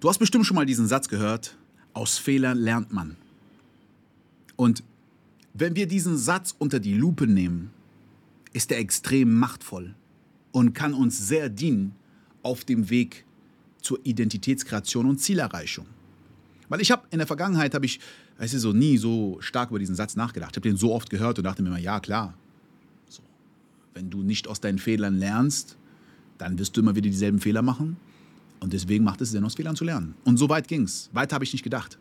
[0.00, 1.56] Du hast bestimmt schon mal diesen Satz gehört,
[1.92, 3.16] aus Fehlern lernt man.
[4.56, 4.82] Und
[5.54, 7.70] wenn wir diesen Satz unter die Lupe nehmen,
[8.52, 9.94] ist er extrem machtvoll
[10.52, 11.94] und kann uns sehr dienen
[12.42, 13.24] auf dem Weg
[13.80, 15.86] zur Identitätskreation und Zielerreichung.
[16.68, 18.00] Weil ich habe in der Vergangenheit habe ich,
[18.38, 20.52] weißt du, so nie so stark über diesen Satz nachgedacht.
[20.52, 22.34] Ich habe den so oft gehört und dachte mir immer, ja klar.
[23.08, 23.22] So.
[23.92, 25.76] Wenn du nicht aus deinen Fehlern lernst,
[26.38, 27.96] dann wirst du immer wieder dieselben Fehler machen.
[28.64, 30.14] Und deswegen macht es Sinn, aus Fehlern zu lernen.
[30.24, 31.10] Und so weit ging es.
[31.12, 31.98] Weiter habe ich nicht gedacht.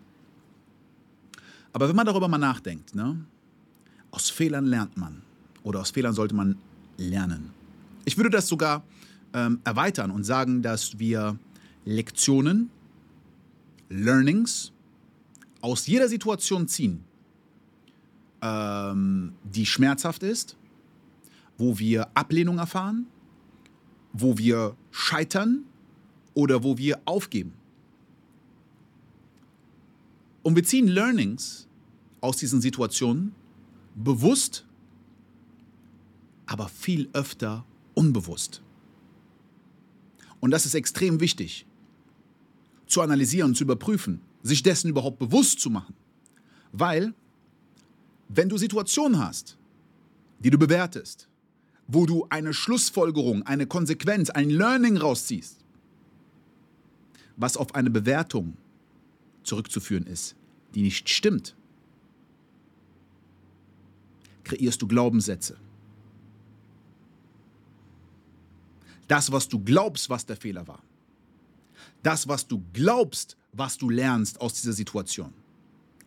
[1.74, 3.18] Aber wenn man darüber mal nachdenkt, ne,
[4.12, 5.24] aus Fehlern lernt man.
[5.64, 6.58] Oder aus Fehlern sollte man
[6.98, 7.50] lernen.
[8.06, 8.82] Ich würde das sogar
[9.34, 11.38] ähm, erweitern und sagen, dass wir
[11.84, 12.70] Lektionen,
[13.90, 14.72] Learnings
[15.60, 17.04] aus jeder Situation ziehen,
[18.42, 20.56] ähm, die schmerzhaft ist,
[21.58, 23.08] wo wir Ablehnung erfahren,
[24.14, 25.66] wo wir scheitern
[26.34, 27.54] oder wo wir aufgeben.
[30.42, 31.68] Und wir ziehen Learnings
[32.22, 33.34] aus diesen Situationen
[33.96, 34.66] bewusst,
[36.46, 38.62] aber viel öfter unbewusst.
[40.40, 41.66] Und das ist extrem wichtig,
[42.86, 45.96] zu analysieren, zu überprüfen, sich dessen überhaupt bewusst zu machen.
[46.74, 47.14] Weil,
[48.28, 49.58] wenn du Situationen hast,
[50.40, 51.30] die du bewertest,
[51.88, 55.63] wo du eine Schlussfolgerung, eine Konsequenz, ein Learning rausziehst,
[57.38, 58.58] was auf eine Bewertung
[59.44, 60.36] zurückzuführen ist,
[60.76, 61.56] die nicht stimmt,
[64.44, 65.58] kreierst du Glaubenssätze.
[69.08, 70.82] Das, was du glaubst, was der Fehler war.
[72.02, 75.34] Das, was du glaubst, was du lernst aus dieser Situation.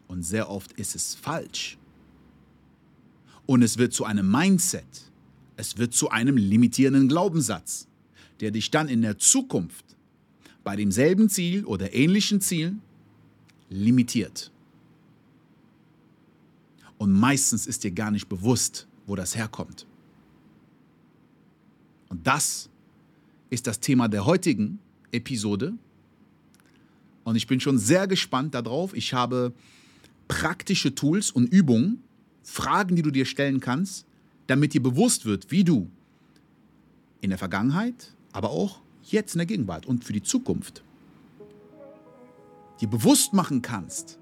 [0.09, 1.79] Und sehr oft ist es falsch.
[3.47, 4.85] Und es wird zu einem Mindset.
[5.57, 7.87] Es wird zu einem limitierenden Glaubenssatz,
[8.41, 9.96] der dich dann in der Zukunft
[10.67, 12.83] bei demselben Ziel oder ähnlichen Zielen
[13.71, 14.51] limitiert.
[16.99, 19.87] Und meistens ist dir gar nicht bewusst, wo das herkommt.
[22.09, 22.69] Und das
[23.49, 24.81] ist das Thema der heutigen
[25.13, 25.73] Episode.
[27.23, 28.93] Und ich bin schon sehr gespannt darauf.
[28.93, 29.53] Ich habe
[30.27, 32.03] praktische Tools und Übungen,
[32.43, 34.05] Fragen, die du dir stellen kannst,
[34.49, 35.89] damit dir bewusst wird, wie du
[37.21, 38.81] in der Vergangenheit, aber auch
[39.13, 40.83] jetzt in der Gegenwart und für die Zukunft
[42.81, 44.19] dir bewusst machen kannst,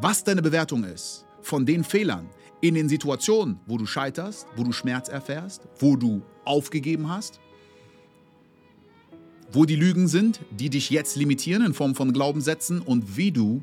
[0.00, 2.28] was deine Bewertung ist von den Fehlern
[2.60, 7.40] in den Situationen, wo du scheiterst, wo du Schmerz erfährst, wo du aufgegeben hast,
[9.52, 13.62] wo die Lügen sind, die dich jetzt limitieren in Form von Glaubenssätzen und wie du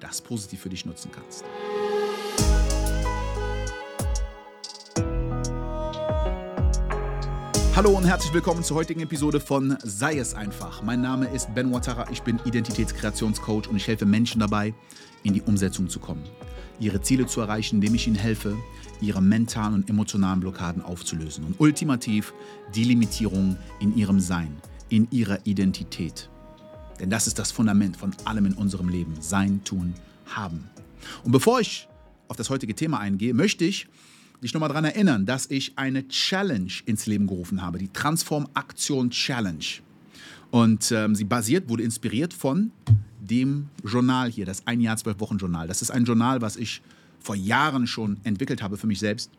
[0.00, 1.44] das positiv für dich nutzen kannst.
[7.80, 10.82] Hallo und herzlich willkommen zur heutigen Episode von Sei es einfach.
[10.82, 14.74] Mein Name ist Ben Watara, ich bin Identitätskreationscoach und ich helfe Menschen dabei,
[15.22, 16.22] in die Umsetzung zu kommen,
[16.78, 18.54] ihre Ziele zu erreichen, indem ich ihnen helfe,
[19.00, 22.34] ihre mentalen und emotionalen Blockaden aufzulösen und ultimativ
[22.74, 24.54] die Limitierung in ihrem Sein,
[24.90, 26.28] in ihrer Identität.
[27.00, 29.14] Denn das ist das Fundament von allem in unserem Leben.
[29.20, 29.94] Sein, tun,
[30.26, 30.68] haben.
[31.24, 31.88] Und bevor ich
[32.28, 33.88] auf das heutige Thema eingehe, möchte ich
[34.42, 39.10] dich nochmal daran erinnern, dass ich eine Challenge ins Leben gerufen habe, die Transform Aktion
[39.10, 39.64] Challenge.
[40.50, 42.72] Und ähm, sie basiert, wurde inspiriert von
[43.20, 45.68] dem Journal hier, das Ein Jahr, zwölf Wochen Journal.
[45.68, 46.82] Das ist ein Journal, was ich
[47.20, 49.30] vor Jahren schon entwickelt habe für mich selbst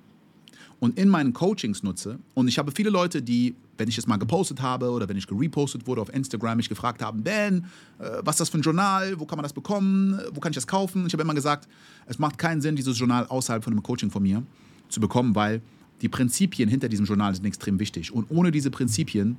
[0.80, 2.20] und in meinen Coachings nutze.
[2.34, 5.28] Und ich habe viele Leute, die, wenn ich es mal gepostet habe oder wenn ich
[5.28, 7.66] gerepostet wurde auf Instagram, mich gefragt haben, Ben,
[8.00, 9.20] äh, was ist das für ein Journal?
[9.20, 10.20] Wo kann man das bekommen?
[10.32, 11.06] Wo kann ich das kaufen?
[11.08, 11.68] Ich habe immer gesagt,
[12.06, 14.44] es macht keinen Sinn, dieses Journal außerhalb von einem Coaching von mir
[14.92, 15.62] zu bekommen, weil
[16.02, 18.12] die Prinzipien hinter diesem Journal sind extrem wichtig.
[18.12, 19.38] Und ohne diese Prinzipien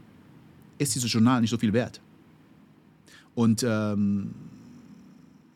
[0.79, 2.01] ist dieses Journal nicht so viel wert.
[3.35, 4.35] Und ähm,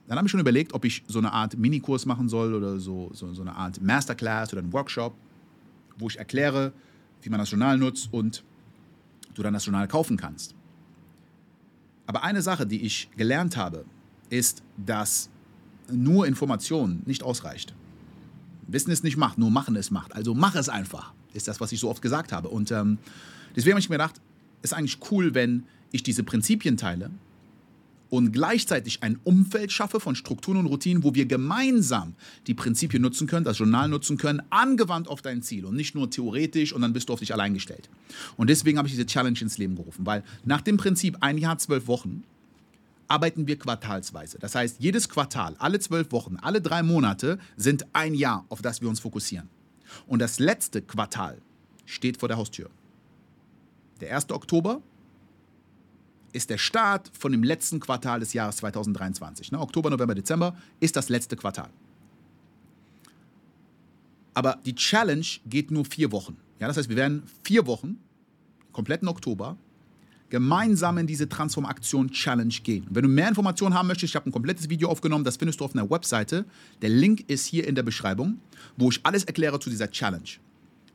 [0.08, 3.10] dann habe ich schon überlegt, ob ich so eine Art Minikurs machen soll oder so,
[3.12, 5.14] so, so eine Art Masterclass oder einen Workshop
[5.98, 6.72] wo ich erkläre,
[7.22, 8.44] wie man das Journal nutzt und
[9.34, 10.54] du dann das Journal kaufen kannst.
[12.06, 13.84] Aber eine Sache, die ich gelernt habe,
[14.30, 15.28] ist, dass
[15.90, 17.74] nur Information nicht ausreicht.
[18.68, 20.14] Wissen es nicht macht, nur machen es macht.
[20.14, 22.48] Also mach es einfach, ist das, was ich so oft gesagt habe.
[22.48, 22.98] Und ähm,
[23.54, 24.20] deswegen habe ich mir gedacht,
[24.62, 27.10] es ist eigentlich cool, wenn ich diese Prinzipien teile
[28.10, 32.14] und gleichzeitig ein Umfeld schaffe von Strukturen und Routinen, wo wir gemeinsam
[32.46, 36.10] die Prinzipien nutzen können, das Journal nutzen können, angewandt auf dein Ziel und nicht nur
[36.10, 37.88] theoretisch und dann bist du auf dich allein gestellt.
[38.36, 41.58] Und deswegen habe ich diese Challenge ins Leben gerufen, weil nach dem Prinzip ein Jahr,
[41.58, 42.22] zwölf Wochen
[43.08, 44.38] arbeiten wir quartalsweise.
[44.38, 48.80] Das heißt, jedes Quartal, alle zwölf Wochen, alle drei Monate sind ein Jahr, auf das
[48.80, 49.48] wir uns fokussieren.
[50.06, 51.40] Und das letzte Quartal
[51.84, 52.70] steht vor der Haustür.
[54.00, 54.30] Der 1.
[54.30, 54.82] Oktober
[56.32, 59.52] ist der Start von dem letzten Quartal des Jahres 2023.
[59.52, 59.60] Ne?
[59.60, 61.70] Oktober, November, Dezember ist das letzte Quartal.
[64.34, 66.36] Aber die Challenge geht nur vier Wochen.
[66.58, 67.98] Ja, das heißt, wir werden vier Wochen,
[68.72, 69.56] kompletten Oktober,
[70.28, 72.84] gemeinsam in diese Transformation Challenge gehen.
[72.88, 75.60] Und wenn du mehr Informationen haben möchtest, ich habe ein komplettes Video aufgenommen, das findest
[75.60, 76.44] du auf einer Webseite.
[76.82, 78.38] Der Link ist hier in der Beschreibung,
[78.76, 80.28] wo ich alles erkläre zu dieser Challenge.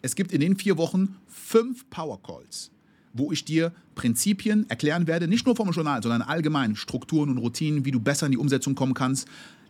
[0.02, 2.72] Es gibt in den vier Wochen fünf Power Calls,
[3.14, 7.86] wo ich dir Prinzipien erklären werde, nicht nur vom Journal, sondern allgemein Strukturen und Routinen,
[7.86, 9.28] wie du besser in die Umsetzung kommen kannst.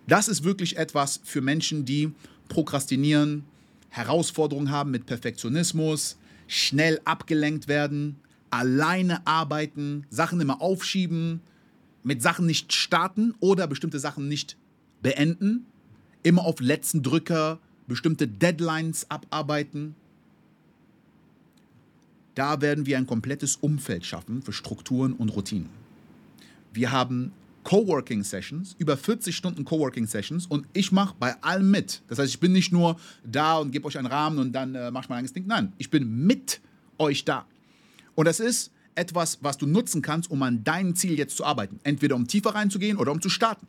[0.07, 2.11] Das ist wirklich etwas für Menschen, die
[2.49, 3.43] prokrastinieren,
[3.89, 6.17] Herausforderungen haben mit Perfektionismus,
[6.47, 8.15] schnell abgelenkt werden,
[8.51, 11.41] alleine arbeiten, Sachen immer aufschieben,
[12.03, 14.57] mit Sachen nicht starten oder bestimmte Sachen nicht
[15.01, 15.65] beenden,
[16.23, 19.95] immer auf letzten Drücker bestimmte Deadlines abarbeiten.
[22.35, 25.69] Da werden wir ein komplettes Umfeld schaffen für Strukturen und Routinen.
[26.73, 27.33] Wir haben
[27.63, 32.01] Coworking Sessions, über 40 Stunden Coworking Sessions und ich mache bei allem mit.
[32.07, 34.89] Das heißt, ich bin nicht nur da und gebe euch einen Rahmen und dann äh,
[34.89, 35.45] mache ich mein eigenes Ding.
[35.45, 36.61] Nein, ich bin mit
[36.97, 37.45] euch da.
[38.15, 41.79] Und das ist etwas, was du nutzen kannst, um an deinem Ziel jetzt zu arbeiten.
[41.83, 43.67] Entweder um tiefer reinzugehen oder um zu starten.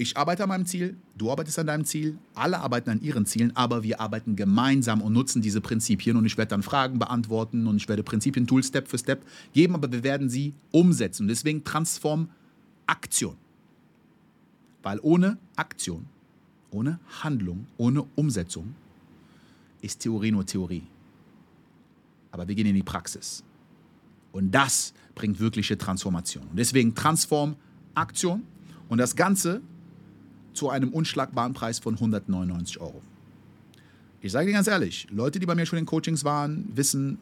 [0.00, 3.54] Ich arbeite an meinem Ziel, du arbeitest an deinem Ziel, alle arbeiten an ihren Zielen,
[3.56, 7.78] aber wir arbeiten gemeinsam und nutzen diese Prinzipien und ich werde dann Fragen beantworten und
[7.78, 11.24] ich werde Prinzipien, Tools Step für Step geben, aber wir werden sie umsetzen.
[11.24, 12.28] Und deswegen Transform
[12.86, 13.36] Aktion.
[14.84, 16.06] Weil ohne Aktion,
[16.70, 18.76] ohne Handlung, ohne Umsetzung
[19.82, 20.84] ist Theorie nur Theorie
[22.38, 23.42] aber wir gehen in die Praxis.
[24.32, 26.44] Und das bringt wirkliche Transformation.
[26.44, 27.56] Und deswegen Transform
[27.94, 28.44] Aktion
[28.88, 29.60] und das Ganze
[30.54, 33.02] zu einem unschlagbaren Preis von 199 Euro.
[34.20, 37.18] Ich sage dir ganz ehrlich, Leute, die bei mir schon in Coachings waren, wissen,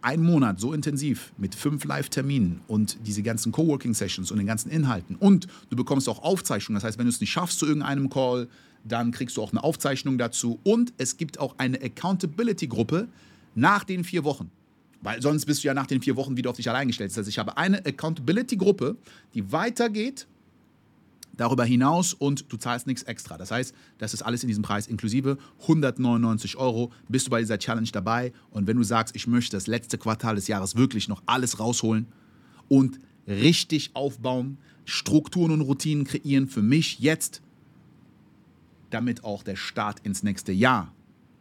[0.00, 5.16] ein Monat so intensiv mit fünf Live-Terminen und diese ganzen Coworking-Sessions und den ganzen Inhalten
[5.16, 6.76] und du bekommst auch Aufzeichnungen.
[6.76, 8.48] Das heißt, wenn du es nicht schaffst zu irgendeinem Call,
[8.84, 13.08] dann kriegst du auch eine Aufzeichnung dazu und es gibt auch eine Accountability-Gruppe,
[13.58, 14.50] nach den vier Wochen.
[15.00, 17.10] Weil sonst bist du ja nach den vier Wochen wieder auf dich allein gestellt.
[17.10, 18.96] Das heißt, ich habe eine Accountability-Gruppe,
[19.34, 20.26] die weitergeht
[21.36, 23.38] darüber hinaus und du zahlst nichts extra.
[23.38, 26.92] Das heißt, das ist alles in diesem Preis inklusive 199 Euro.
[27.08, 30.34] Bist du bei dieser Challenge dabei und wenn du sagst, ich möchte das letzte Quartal
[30.34, 32.08] des Jahres wirklich noch alles rausholen
[32.68, 37.40] und richtig aufbauen, Strukturen und Routinen kreieren für mich jetzt,
[38.90, 40.92] damit auch der Start ins nächste Jahr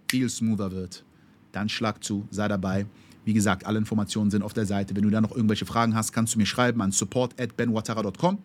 [0.08, 1.07] viel smoother wird
[1.52, 2.86] dann schlag zu, sei dabei.
[3.26, 4.96] Wie gesagt, alle Informationen sind auf der Seite.
[4.96, 8.38] Wenn du da noch irgendwelche Fragen hast, kannst du mir schreiben an support@benwatara.com.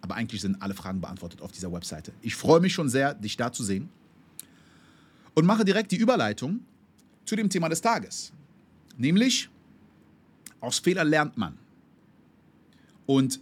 [0.00, 2.12] Aber eigentlich sind alle Fragen beantwortet auf dieser Webseite.
[2.22, 3.90] Ich freue mich schon sehr, dich da zu sehen.
[5.34, 6.60] Und mache direkt die Überleitung
[7.24, 8.32] zu dem Thema des Tages.
[8.96, 9.48] Nämlich,
[10.60, 11.58] aus Fehlern lernt man.
[13.06, 13.40] Und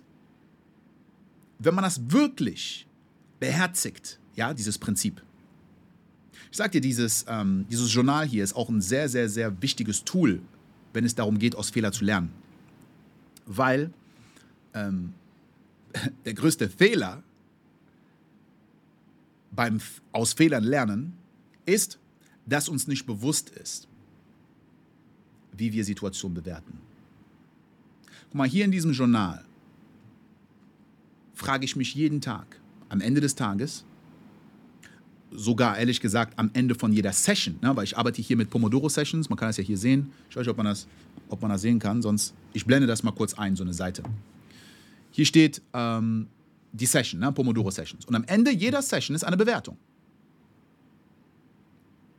[1.58, 2.86] wenn man das wirklich
[3.40, 5.22] beherzigt, ja, dieses Prinzip,
[6.50, 10.04] ich sage dir, dieses, ähm, dieses Journal hier ist auch ein sehr, sehr, sehr wichtiges
[10.04, 10.40] Tool,
[10.92, 12.30] wenn es darum geht, aus Fehlern zu lernen.
[13.46, 13.92] Weil
[14.74, 15.14] ähm,
[16.24, 17.22] der größte Fehler
[19.50, 19.80] beim
[20.12, 21.14] aus Fehlern lernen
[21.66, 21.98] ist,
[22.46, 23.88] dass uns nicht bewusst ist,
[25.52, 26.78] wie wir Situationen bewerten.
[28.24, 29.44] Guck mal, hier in diesem Journal
[31.34, 33.84] frage ich mich jeden Tag, am Ende des Tages,
[35.30, 37.74] sogar ehrlich gesagt am Ende von jeder Session, ne?
[37.76, 40.10] weil ich arbeite hier mit Pomodoro-Sessions, man kann das ja hier sehen.
[40.30, 40.86] Ich weiß nicht, ob man, das,
[41.28, 44.02] ob man das sehen kann, sonst ich blende das mal kurz ein, so eine Seite.
[45.10, 46.28] Hier steht ähm,
[46.72, 47.32] die Session, ne?
[47.32, 48.04] Pomodoro-Sessions.
[48.06, 49.76] Und am Ende jeder Session ist eine Bewertung.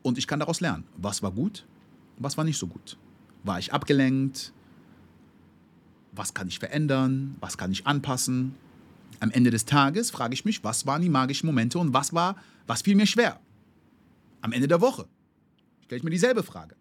[0.02, 1.66] Und ich kann daraus lernen, was war gut,
[2.18, 2.98] was war nicht so gut.
[3.44, 4.54] War ich abgelenkt?
[6.12, 7.36] Was kann ich verändern?
[7.40, 8.56] Was kann ich anpassen?
[9.20, 12.36] Am Ende des Tages frage ich mich, was waren die magischen Momente und was war,
[12.68, 13.40] was fiel mir schwer?
[14.42, 15.08] Am Ende der Woche
[15.84, 16.76] stelle ich mir dieselbe Frage.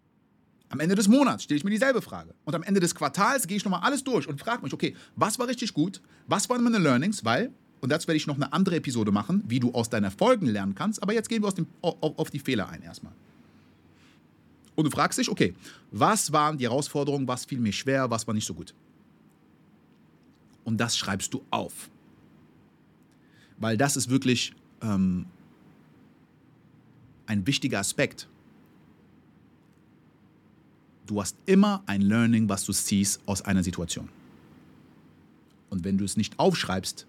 [0.69, 2.33] Am Ende des Monats stelle ich mir dieselbe Frage.
[2.45, 5.39] Und am Ende des Quartals gehe ich nochmal alles durch und frage mich, okay, was
[5.39, 5.99] war richtig gut?
[6.27, 7.25] Was waren meine Learnings?
[7.25, 10.45] Weil, und dazu werde ich noch eine andere Episode machen, wie du aus deinen Erfolgen
[10.45, 11.01] lernen kannst.
[11.01, 13.13] Aber jetzt gehen wir dem, auf die Fehler ein erstmal.
[14.75, 15.55] Und du fragst dich, okay,
[15.91, 17.27] was waren die Herausforderungen?
[17.27, 18.09] Was fiel mir schwer?
[18.09, 18.73] Was war nicht so gut?
[20.63, 21.89] Und das schreibst du auf
[23.59, 25.25] weil das ist wirklich ähm,
[27.27, 28.27] ein wichtiger Aspekt.
[31.05, 34.09] Du hast immer ein Learning, was du siehst aus einer Situation.
[35.69, 37.05] Und wenn du es nicht aufschreibst,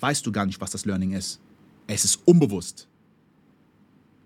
[0.00, 1.40] weißt du gar nicht, was das Learning ist.
[1.86, 2.86] Es ist unbewusst.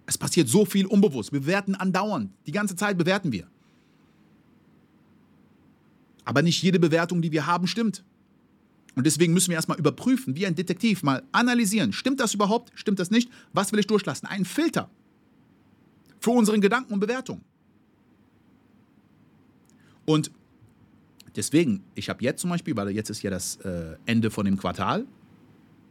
[0.06, 1.32] Es passiert so viel unbewusst.
[1.32, 2.30] Wir bewerten andauernd.
[2.46, 3.46] Die ganze Zeit bewerten wir.
[6.24, 8.04] Aber nicht jede Bewertung, die wir haben, stimmt.
[8.96, 11.92] Und deswegen müssen wir erstmal überprüfen, wie ein Detektiv, mal analysieren.
[11.92, 12.72] Stimmt das überhaupt?
[12.74, 13.30] Stimmt das nicht?
[13.52, 14.26] Was will ich durchlassen?
[14.28, 14.90] Einen Filter
[16.18, 17.42] für unseren Gedanken und Bewertungen.
[20.04, 20.30] Und
[21.36, 24.56] deswegen, ich habe jetzt zum Beispiel, weil jetzt ist ja das äh, Ende von dem
[24.56, 25.06] Quartal,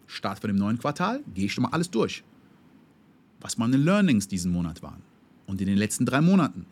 [0.07, 2.23] Start von dem neuen Quartal, gehe ich schon mal alles durch.
[3.39, 5.01] Was meine Learnings diesen Monat waren
[5.45, 6.65] und in den letzten drei Monaten.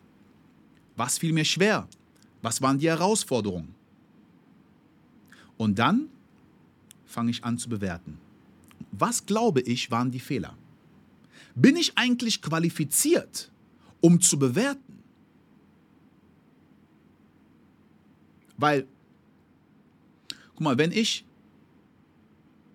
[0.96, 1.88] Was fiel mir schwer?
[2.42, 3.74] Was waren die Herausforderungen?
[5.56, 6.08] Und dann
[7.08, 8.18] fange ich an zu bewerten.
[8.92, 10.56] Was glaube ich waren die Fehler?
[11.54, 13.50] Bin ich eigentlich qualifiziert,
[14.00, 15.02] um zu bewerten?
[18.56, 18.86] Weil,
[20.54, 21.24] guck mal, wenn ich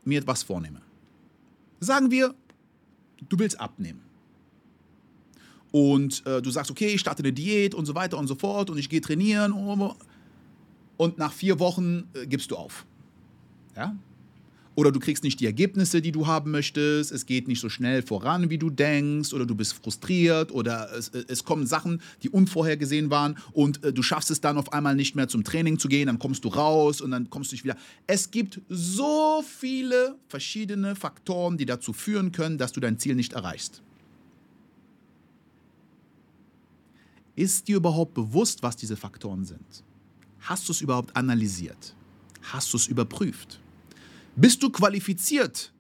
[0.04, 0.82] mir etwas vornehme,
[1.80, 2.34] sagen wir,
[3.30, 4.02] du willst abnehmen.
[5.72, 8.70] Und äh, du sagst, okay, ich starte eine Diät und so weiter und so fort
[8.70, 9.52] und ich gehe trainieren
[10.98, 12.86] und nach vier Wochen äh, gibst du auf.
[13.76, 13.96] Ja?
[14.76, 18.02] Oder du kriegst nicht die Ergebnisse, die du haben möchtest, es geht nicht so schnell
[18.02, 23.12] voran, wie du denkst, oder du bist frustriert, oder es, es kommen Sachen, die unvorhergesehen
[23.12, 26.08] waren, und äh, du schaffst es dann auf einmal nicht mehr zum Training zu gehen,
[26.08, 27.78] dann kommst du raus und dann kommst du nicht wieder.
[28.08, 33.34] Es gibt so viele verschiedene Faktoren, die dazu führen können, dass du dein Ziel nicht
[33.34, 33.84] erreichst.
[37.36, 39.84] Ist dir überhaupt bewusst, was diese Faktoren sind?
[40.42, 41.96] Hast du es überhaupt analysiert?
[42.42, 43.60] Hast du es überprüft?
[44.36, 45.72] Bist du qualifiziert,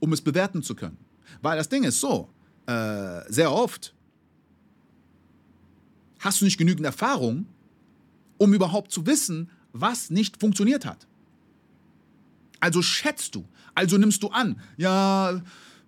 [0.00, 0.98] um es bewerten zu können?
[1.42, 2.28] Weil das Ding ist so,
[2.66, 3.94] äh, sehr oft
[6.18, 7.46] hast du nicht genügend Erfahrung,
[8.38, 11.06] um überhaupt zu wissen, was nicht funktioniert hat.
[12.58, 15.40] Also schätzt du, also nimmst du an, ja,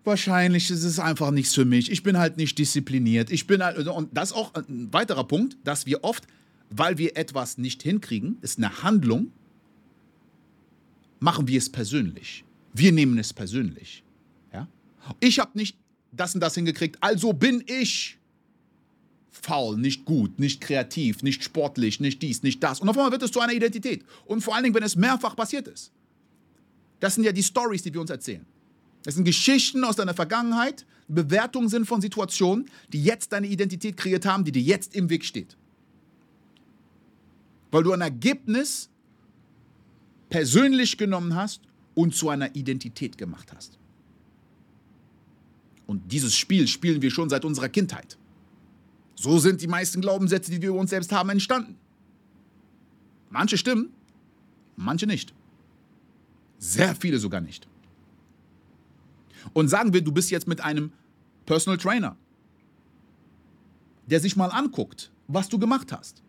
[0.05, 1.91] wahrscheinlich ist es einfach nichts für mich.
[1.91, 3.31] Ich bin halt nicht diszipliniert.
[3.31, 6.27] Ich bin halt, und das ist auch ein weiterer Punkt, dass wir oft,
[6.71, 9.33] weil wir etwas nicht hinkriegen, ist eine Handlung,
[11.23, 12.45] machen wir es persönlich.
[12.75, 14.03] Wir nehmen es persönlich.
[14.53, 14.69] Ja?
[15.21, 15.77] Ich habe nicht
[16.11, 18.19] das und das hingekriegt, also bin ich
[19.31, 22.81] faul, nicht gut, nicht kreativ, nicht sportlich, nicht dies, nicht das.
[22.81, 24.05] Und auf einmal wird es zu einer Identität.
[24.27, 25.91] Und vor allen Dingen, wenn es mehrfach passiert ist.
[27.01, 28.45] Das sind ja die Stories, die wir uns erzählen.
[29.05, 34.27] Das sind Geschichten aus deiner Vergangenheit, Bewertungen sind von Situationen, die jetzt deine Identität kreiert
[34.27, 35.57] haben, die dir jetzt im Weg steht.
[37.71, 38.92] Weil du ein Ergebnis
[40.33, 41.61] persönlich genommen hast
[41.95, 43.79] und zu einer Identität gemacht hast.
[45.87, 48.17] Und dieses Spiel spielen wir schon seit unserer Kindheit.
[49.15, 51.77] So sind die meisten Glaubenssätze, die wir über uns selbst haben, entstanden.
[53.29, 53.91] Manche stimmen,
[54.75, 55.35] manche nicht.
[56.57, 57.69] Sehr viele sogar nicht.
[59.53, 60.93] Und sagen wir, du bist jetzt mit einem
[61.45, 62.17] Personal Trainer,
[64.07, 66.23] der sich mal anguckt, was du gemacht hast.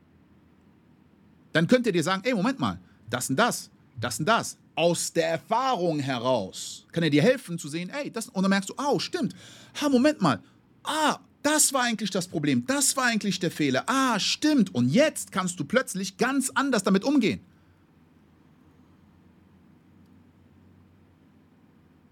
[1.54, 3.70] Dann könnte er dir sagen, ey, Moment mal, das und das
[4.00, 4.58] das und das.
[4.76, 8.70] Aus der Erfahrung heraus kann er dir helfen zu sehen, ey, das, und dann merkst
[8.70, 9.36] du, oh, stimmt.
[9.80, 10.42] Ha, Moment mal.
[10.84, 12.66] Ah, das war eigentlich das Problem.
[12.66, 13.84] Das war eigentlich der Fehler.
[13.88, 14.74] Ah, stimmt.
[14.74, 17.42] Und jetzt kannst du plötzlich ganz anders damit umgehen.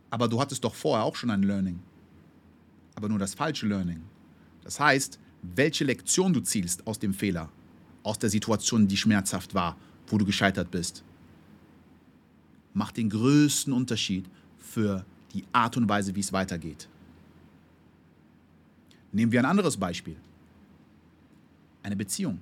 [0.09, 1.79] Aber du hattest doch vorher auch schon ein Learning.
[2.95, 4.01] Aber nur das falsche Learning.
[4.63, 7.50] Das heißt, welche Lektion du zielst aus dem Fehler,
[8.03, 11.03] aus der Situation, die schmerzhaft war, wo du gescheitert bist
[12.74, 14.25] macht den größten Unterschied
[14.58, 16.88] für die Art und Weise, wie es weitergeht.
[19.12, 20.16] Nehmen wir ein anderes Beispiel.
[21.84, 22.40] Eine Beziehung.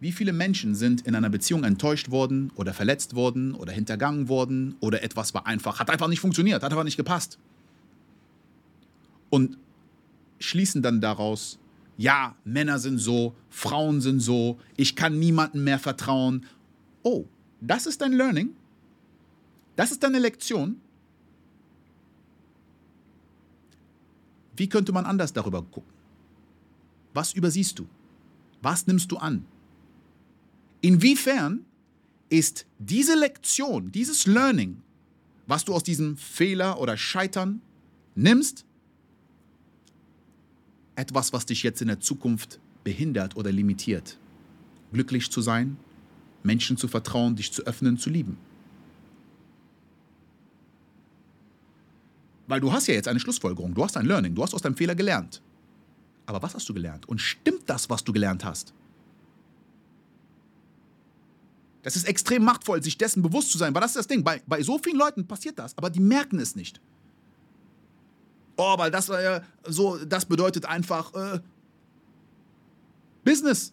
[0.00, 4.76] Wie viele Menschen sind in einer Beziehung enttäuscht worden oder verletzt worden oder hintergangen worden
[4.80, 7.38] oder etwas war einfach, hat einfach nicht funktioniert, hat einfach nicht gepasst.
[9.28, 9.58] Und
[10.38, 11.58] schließen dann daraus,
[11.96, 16.46] ja, Männer sind so, Frauen sind so, ich kann niemandem mehr vertrauen.
[17.02, 17.24] Oh,
[17.60, 18.50] das ist dein Learning?
[19.78, 20.80] Das ist deine Lektion.
[24.56, 25.92] Wie könnte man anders darüber gucken?
[27.14, 27.86] Was übersiehst du?
[28.60, 29.44] Was nimmst du an?
[30.80, 31.64] Inwiefern
[32.28, 34.82] ist diese Lektion, dieses Learning,
[35.46, 37.62] was du aus diesem Fehler oder Scheitern
[38.16, 38.64] nimmst,
[40.96, 44.18] etwas, was dich jetzt in der Zukunft behindert oder limitiert?
[44.92, 45.76] Glücklich zu sein,
[46.42, 48.38] Menschen zu vertrauen, dich zu öffnen, zu lieben.
[52.48, 54.74] Weil du hast ja jetzt eine Schlussfolgerung, du hast ein Learning, du hast aus deinem
[54.74, 55.40] Fehler gelernt.
[56.26, 57.08] Aber was hast du gelernt?
[57.08, 58.74] Und stimmt das, was du gelernt hast?
[61.82, 64.24] Das ist extrem machtvoll, sich dessen bewusst zu sein, weil das ist das Ding.
[64.24, 66.80] Bei, bei so vielen Leuten passiert das, aber die merken es nicht.
[68.56, 71.40] Oh, weil das äh, so, das bedeutet einfach äh,
[73.24, 73.72] Business.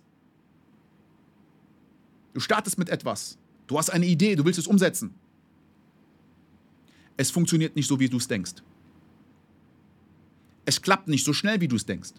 [2.33, 5.13] Du startest mit etwas Du hast eine Idee, du willst es umsetzen.
[7.17, 8.55] Es funktioniert nicht so, wie du es denkst.
[10.65, 12.11] Es klappt nicht so schnell, wie du es denkst.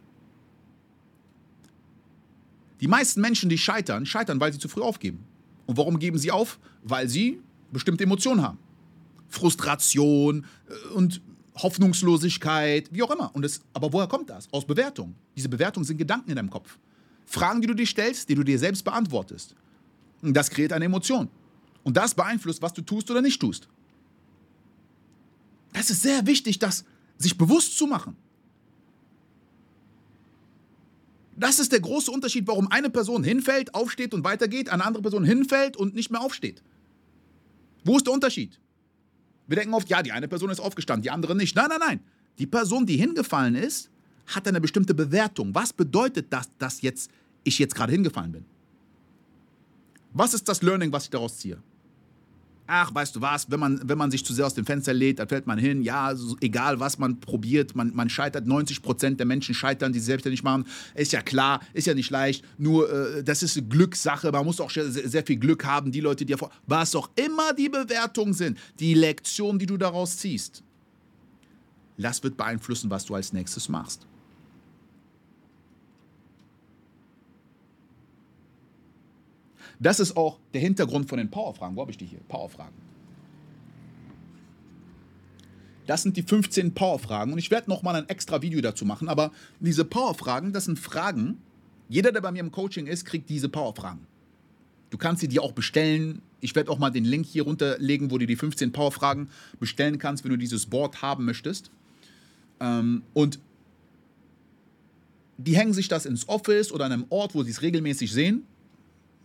[2.81, 5.25] Die meisten Menschen, die scheitern, scheitern, weil sie zu früh aufgeben.
[5.67, 6.59] Und warum geben sie auf?
[6.83, 7.41] Weil sie
[7.73, 8.59] bestimmte Emotionen haben.
[9.29, 11.21] Frustration äh, und
[11.57, 13.35] Hoffnungslosigkeit, wie auch immer.
[13.35, 14.47] Und das, aber woher kommt das?
[14.53, 15.15] Aus Bewertung.
[15.37, 16.79] Diese Bewertungen sind Gedanken in deinem Kopf.
[17.25, 19.55] Fragen, die du dir stellst, die du dir selbst beantwortest.
[20.23, 21.29] Und das kreiert eine Emotion.
[21.83, 23.69] Und das beeinflusst, was du tust oder nicht tust.
[25.77, 26.87] Das ist sehr wichtig, das
[27.19, 28.17] sich bewusst zu machen.
[31.37, 35.23] Das ist der große Unterschied, warum eine Person hinfällt, aufsteht und weitergeht, eine andere Person
[35.23, 36.63] hinfällt und nicht mehr aufsteht.
[37.85, 38.59] Wo ist der Unterschied?
[39.49, 41.55] Wir denken oft, ja, die eine Person ist aufgestanden, die andere nicht.
[41.55, 42.01] Nein, nein, nein.
[42.39, 43.91] Die Person, die hingefallen ist,
[44.29, 45.55] hat eine bestimmte Bewertung.
[45.55, 47.11] Was bedeutet das, dass jetzt
[47.45, 48.45] ich jetzt gerade hingefallen bin?
[50.15, 51.63] Was ist das Learning, was ich daraus ziehe?
[52.67, 55.19] Ach, weißt du was, wenn man, wenn man sich zu sehr aus dem Fenster lädt,
[55.19, 59.21] dann fällt man hin, ja, so, egal was man probiert, man, man scheitert, 90 Prozent
[59.21, 62.91] der Menschen scheitern, die sie selbstständig machen, ist ja klar, ist ja nicht leicht, nur
[62.91, 66.25] äh, das ist eine Glückssache, man muss auch sehr, sehr viel Glück haben, die Leute,
[66.25, 70.63] die davor, was auch immer die Bewertungen sind, die Lektion, die du daraus ziehst,
[71.99, 74.07] das wird beeinflussen, was du als nächstes machst.
[79.79, 81.77] Das ist auch der Hintergrund von den Powerfragen.
[81.77, 82.21] Wo habe ich die hier?
[82.29, 82.75] Powerfragen.
[85.87, 89.09] Das sind die 15 Powerfragen und ich werde noch mal ein extra Video dazu machen.
[89.09, 89.31] Aber
[89.61, 91.39] diese Powerfragen, das sind Fragen.
[91.89, 94.07] Jeder, der bei mir im Coaching ist, kriegt diese Powerfragen.
[94.91, 96.23] Du kannst sie dir auch bestellen.
[96.41, 99.29] Ich werde auch mal den Link hier runterlegen, wo du die 15 Powerfragen
[99.61, 101.71] bestellen kannst, wenn du dieses Board haben möchtest.
[102.61, 103.39] Ähm, und
[105.39, 108.45] die hängen sich das ins Office oder an einem Ort, wo sie es regelmäßig sehen.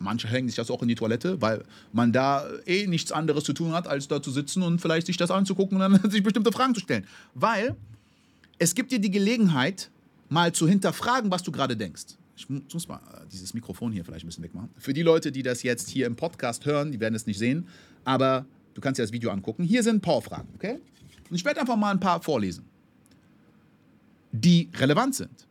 [0.01, 3.53] Manche hängen sich das auch in die Toilette, weil man da eh nichts anderes zu
[3.53, 6.51] tun hat, als da zu sitzen und vielleicht sich das anzugucken und dann sich bestimmte
[6.51, 7.05] Fragen zu stellen.
[7.33, 7.75] Weil
[8.57, 9.89] es gibt dir die Gelegenheit,
[10.29, 12.17] mal zu hinterfragen, was du gerade denkst.
[12.35, 14.69] Ich muss mal äh, dieses Mikrofon hier vielleicht ein bisschen wegmachen.
[14.77, 17.67] Für die Leute, die das jetzt hier im Podcast hören, die werden es nicht sehen,
[18.03, 19.63] aber du kannst dir das Video angucken.
[19.63, 20.79] Hier sind Powerfragen, okay?
[21.29, 22.65] Und ich werde einfach mal ein paar vorlesen,
[24.31, 25.47] die relevant sind.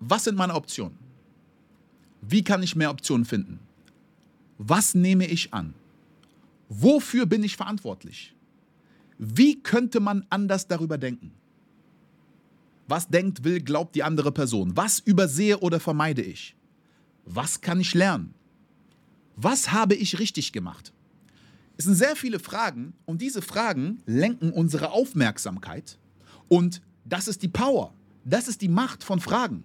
[0.00, 0.98] Was sind meine Optionen?
[2.20, 3.60] Wie kann ich mehr Optionen finden?
[4.58, 5.74] Was nehme ich an?
[6.68, 8.34] Wofür bin ich verantwortlich?
[9.18, 11.32] Wie könnte man anders darüber denken?
[12.88, 14.76] Was denkt, will, glaubt die andere Person?
[14.76, 16.54] Was übersehe oder vermeide ich?
[17.24, 18.34] Was kann ich lernen?
[19.36, 20.92] Was habe ich richtig gemacht?
[21.76, 25.98] Es sind sehr viele Fragen und diese Fragen lenken unsere Aufmerksamkeit
[26.48, 27.92] und das ist die Power,
[28.24, 29.62] das ist die Macht von Fragen.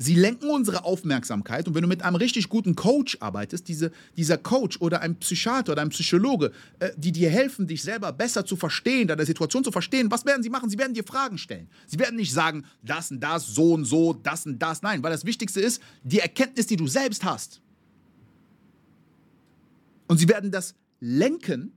[0.00, 4.38] Sie lenken unsere Aufmerksamkeit und wenn du mit einem richtig guten Coach arbeitest, diese, dieser
[4.38, 8.54] Coach oder ein Psychiater oder ein Psychologe, äh, die dir helfen, dich selber besser zu
[8.54, 10.70] verstehen, deine Situation zu verstehen, was werden sie machen?
[10.70, 11.68] Sie werden dir Fragen stellen.
[11.88, 14.82] Sie werden nicht sagen, das und das, so und so, das und das.
[14.82, 17.60] Nein, weil das Wichtigste ist die Erkenntnis, die du selbst hast.
[20.06, 21.72] Und sie werden das lenken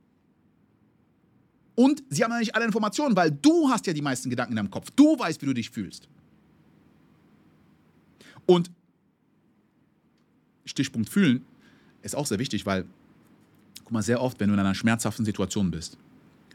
[1.73, 4.57] und sie haben ja nicht alle Informationen, weil du hast ja die meisten Gedanken in
[4.57, 4.91] deinem Kopf.
[4.95, 6.07] Du weißt, wie du dich fühlst.
[8.51, 8.69] Und
[10.65, 11.45] Stichpunkt fühlen
[12.01, 12.83] ist auch sehr wichtig, weil,
[13.85, 15.97] guck mal, sehr oft, wenn du in einer schmerzhaften Situation bist,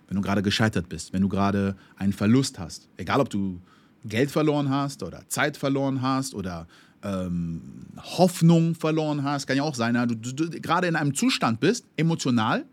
[0.08, 3.62] wenn du gerade gescheitert bist, wenn du gerade einen Verlust hast, egal ob du
[4.04, 6.68] Geld verloren hast oder Zeit verloren hast oder
[7.02, 7.62] ähm,
[7.96, 11.86] Hoffnung verloren hast, kann ja auch sein, du, du, du gerade in einem Zustand bist,
[11.96, 12.66] emotional,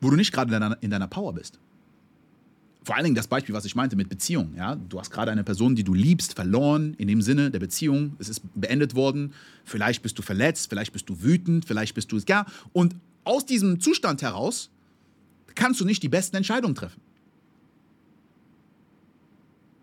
[0.00, 1.60] wo du nicht gerade in in deiner Power bist
[2.86, 4.54] vor allen Dingen das Beispiel, was ich meinte mit Beziehung.
[4.56, 4.76] Ja?
[4.76, 8.14] Du hast gerade eine Person, die du liebst, verloren in dem Sinne der Beziehung.
[8.20, 9.34] Es ist beendet worden.
[9.64, 12.26] Vielleicht bist du verletzt, vielleicht bist du wütend, vielleicht bist du es.
[12.28, 12.94] Ja, und
[13.24, 14.70] aus diesem Zustand heraus
[15.56, 17.00] kannst du nicht die besten Entscheidungen treffen.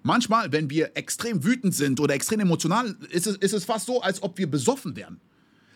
[0.03, 4.01] Manchmal, wenn wir extrem wütend sind oder extrem emotional, ist es, ist es fast so,
[4.01, 5.19] als ob wir besoffen wären.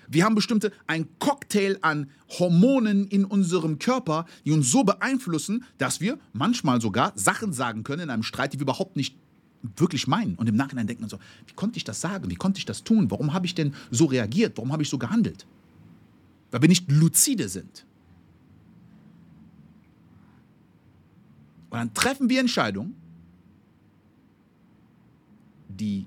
[0.09, 5.99] Wir haben bestimmte, ein Cocktail an Hormonen in unserem Körper, die uns so beeinflussen, dass
[6.01, 9.17] wir manchmal sogar Sachen sagen können in einem Streit, die wir überhaupt nicht
[9.75, 10.35] wirklich meinen.
[10.35, 12.29] Und im Nachhinein denken wir so, wie konnte ich das sagen?
[12.29, 13.11] Wie konnte ich das tun?
[13.11, 14.57] Warum habe ich denn so reagiert?
[14.57, 15.45] Warum habe ich so gehandelt?
[16.51, 17.85] Weil wir nicht lucide sind.
[21.69, 22.95] Und dann treffen wir Entscheidungen,
[25.67, 26.05] die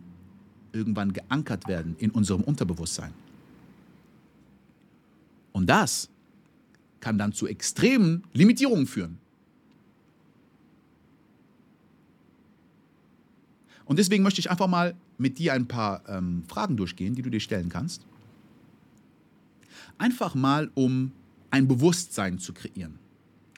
[0.73, 3.13] irgendwann geankert werden in unserem Unterbewusstsein.
[5.53, 6.09] Und das
[7.01, 9.19] kann dann zu extremen Limitierungen führen.
[13.85, 17.31] Und deswegen möchte ich einfach mal mit dir ein paar ähm, Fragen durchgehen, die du
[17.31, 18.07] dir stellen kannst.
[19.99, 21.13] Einfach mal, um
[21.51, 22.99] ein Bewusstsein zu kreieren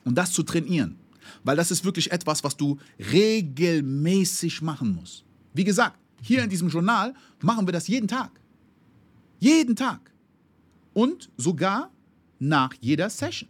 [0.05, 0.97] und das zu trainieren.
[1.45, 5.25] Weil das ist wirklich etwas, was du regelmäßig machen musst.
[5.55, 8.31] Wie gesagt, hier in diesem Journal machen wir das jeden Tag.
[9.39, 10.12] Jeden Tag.
[10.95, 11.91] Und sogar
[12.39, 13.49] nach jeder Session.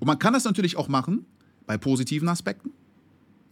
[0.00, 1.26] Und man kann das natürlich auch machen
[1.66, 2.72] bei positiven Aspekten,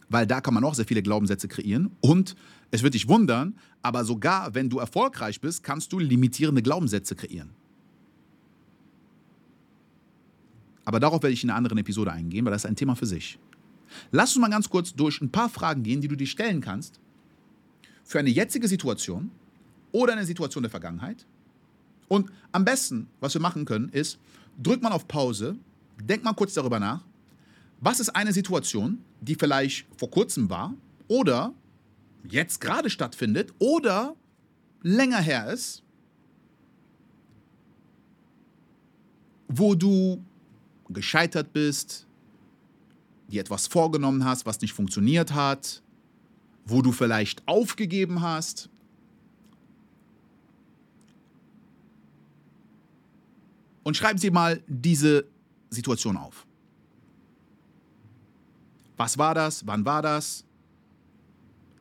[0.09, 1.91] weil da kann man auch sehr viele Glaubenssätze kreieren.
[2.01, 2.35] Und
[2.71, 7.51] es wird dich wundern, aber sogar wenn du erfolgreich bist, kannst du limitierende Glaubenssätze kreieren.
[10.85, 13.05] Aber darauf werde ich in einer anderen Episode eingehen, weil das ist ein Thema für
[13.05, 13.37] sich.
[14.11, 16.99] Lass uns mal ganz kurz durch ein paar Fragen gehen, die du dir stellen kannst
[18.03, 19.29] für eine jetzige Situation
[19.91, 21.25] oder eine Situation der Vergangenheit.
[22.07, 24.19] Und am besten, was wir machen können, ist,
[24.61, 25.55] drück mal auf Pause,
[26.01, 27.03] denk mal kurz darüber nach,
[27.81, 30.73] was ist eine Situation, die vielleicht vor kurzem war
[31.07, 31.53] oder
[32.27, 34.15] jetzt gerade stattfindet oder
[34.81, 35.83] länger her ist,
[39.47, 40.23] wo du
[40.89, 42.07] gescheitert bist,
[43.29, 45.81] dir etwas vorgenommen hast, was nicht funktioniert hat,
[46.65, 48.69] wo du vielleicht aufgegeben hast.
[53.89, 55.25] Und schreiben Sie mal diese
[55.71, 56.45] Situation auf.
[58.97, 59.65] Was war das?
[59.65, 60.45] Wann war das?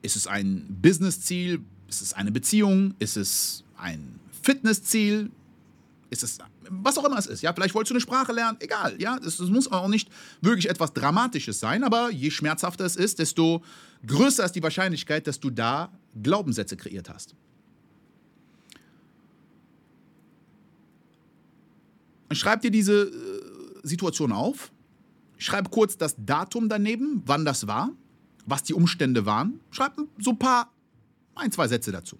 [0.01, 1.61] Ist es ein Business-Ziel?
[1.87, 2.95] Ist es eine Beziehung?
[2.99, 5.31] Ist es ein Fitnessziel?
[6.09, 6.39] Ist es
[6.71, 7.43] was auch immer es ist.
[7.43, 8.95] Ja, vielleicht wolltest du eine Sprache lernen, egal.
[8.99, 10.09] Ja, es, es muss auch nicht
[10.41, 13.63] wirklich etwas Dramatisches sein, aber je schmerzhafter es ist, desto
[14.07, 15.93] größer ist die Wahrscheinlichkeit, dass du da
[16.23, 17.35] Glaubenssätze kreiert hast.
[22.33, 24.71] Schreib dir diese äh, Situation auf.
[25.39, 27.91] Schreib kurz das Datum daneben, wann das war,
[28.47, 29.61] was die Umstände waren.
[29.71, 30.73] Schreib so ein paar,
[31.35, 32.19] ein, zwei Sätze dazu.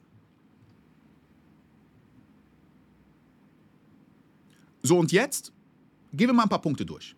[4.83, 5.53] So, und jetzt
[6.13, 7.15] gehen wir mal ein paar Punkte durch.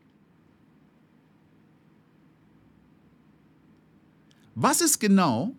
[4.55, 5.55] Was ist genau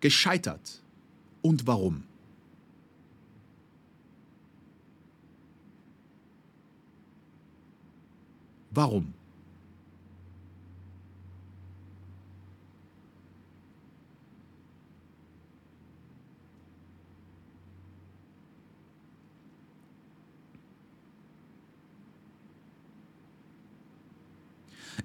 [0.00, 0.82] gescheitert
[1.42, 2.04] und warum?
[8.70, 9.14] Warum?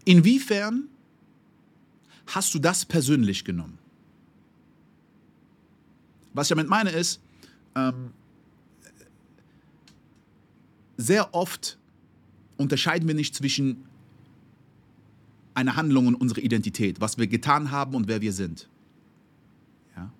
[0.06, 0.88] Inwiefern
[2.28, 3.80] hast du das persönlich genommen?
[6.34, 7.20] Was ich damit meine ist,
[7.76, 8.12] ähm,
[10.98, 11.80] sehr oft
[12.58, 13.86] unterscheiden wir nicht zwischen
[15.54, 18.70] einer Handlung und unserer Identität, was wir getan haben und wer wir sind.
[19.96, 20.12] Ja?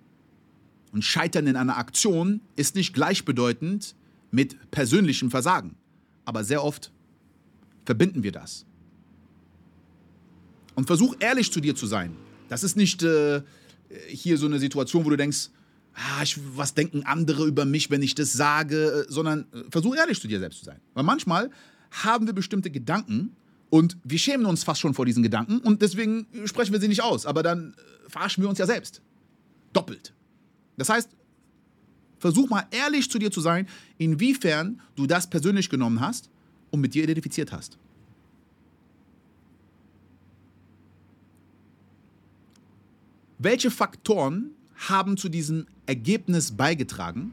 [0.92, 3.94] Und Scheitern in einer Aktion ist nicht gleichbedeutend
[4.30, 5.76] mit persönlichem Versagen,
[6.24, 6.90] aber sehr oft
[7.84, 8.64] verbinden wir das.
[10.74, 12.14] Und versuch ehrlich zu dir zu sein.
[12.48, 13.42] Das ist nicht äh,
[14.08, 15.50] hier so eine Situation, wo du denkst,
[15.94, 19.96] ah, ich, was denken andere über mich, wenn ich das sage, äh, sondern äh, versuch
[19.96, 20.80] ehrlich zu dir selbst zu sein.
[20.94, 21.50] Weil manchmal
[22.04, 23.34] haben wir bestimmte Gedanken
[23.70, 27.02] und wir schämen uns fast schon vor diesen Gedanken und deswegen sprechen wir sie nicht
[27.02, 27.26] aus.
[27.26, 29.02] Aber dann äh, verarschen wir uns ja selbst.
[29.72, 30.12] Doppelt.
[30.76, 31.10] Das heißt,
[32.18, 36.30] versuch mal ehrlich zu dir zu sein, inwiefern du das persönlich genommen hast
[36.70, 37.78] und mit dir identifiziert hast.
[43.38, 44.50] Welche Faktoren
[44.88, 47.32] haben zu diesem Ergebnis beigetragen,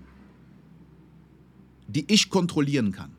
[1.87, 3.11] die ich kontrollieren kann?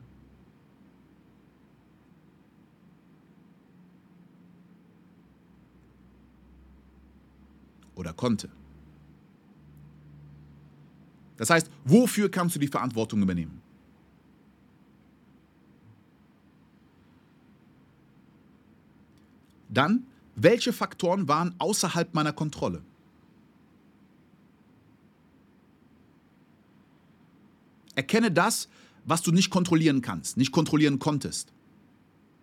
[7.95, 8.49] Oder konnte?
[11.37, 13.61] Das heißt, wofür kannst du die Verantwortung übernehmen?
[19.69, 20.05] Dann
[20.35, 22.81] welche Faktoren waren außerhalb meiner Kontrolle?
[27.95, 28.67] Erkenne das,
[29.05, 31.53] was du nicht kontrollieren kannst, nicht kontrollieren konntest.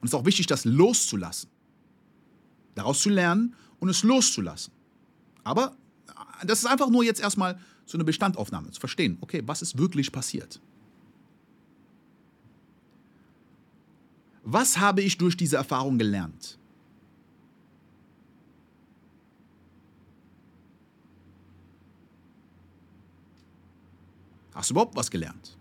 [0.01, 1.51] Und es ist auch wichtig, das loszulassen.
[2.75, 4.73] Daraus zu lernen und es loszulassen.
[5.45, 5.77] Aber
[6.45, 10.13] das ist einfach nur jetzt erstmal so eine Bestandaufnahme, zu verstehen, okay, was ist wirklich
[10.13, 10.61] passiert?
[14.45, 16.59] Was habe ich durch diese Erfahrung gelernt?
[24.55, 25.57] Hast du überhaupt was gelernt?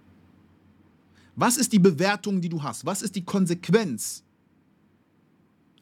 [1.36, 2.86] Was ist die Bewertung, die du hast?
[2.86, 4.24] Was ist die Konsequenz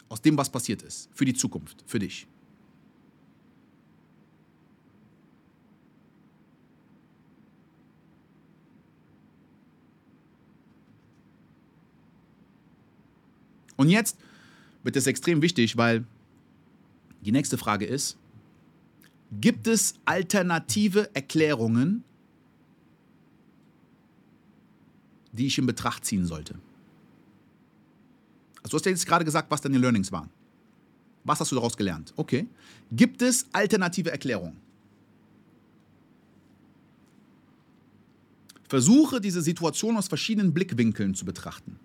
[0.08, 2.28] aus dem, was passiert ist, für die Zukunft, für dich?
[13.80, 14.18] Und jetzt
[14.84, 16.04] wird es extrem wichtig, weil
[17.22, 18.18] die nächste Frage ist,
[19.40, 22.04] gibt es alternative Erklärungen,
[25.32, 26.56] die ich in Betracht ziehen sollte?
[28.58, 30.30] Also du hast ja jetzt gerade gesagt, was deine Learnings waren.
[31.24, 32.12] Was hast du daraus gelernt?
[32.18, 32.48] Okay.
[32.92, 34.58] Gibt es alternative Erklärungen?
[38.68, 41.80] Versuche diese Situation aus verschiedenen Blickwinkeln zu betrachten.